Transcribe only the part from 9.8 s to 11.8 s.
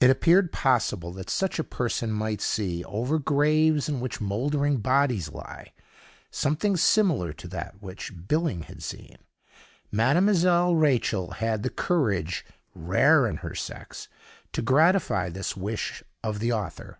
Mdlle. Reichel had the